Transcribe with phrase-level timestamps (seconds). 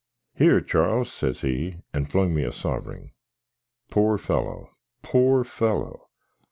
[0.33, 3.11] "Here, Charles," says he, and flung me a sovring.
[3.91, 4.71] Pore fellow!
[5.03, 6.07] pore fellow!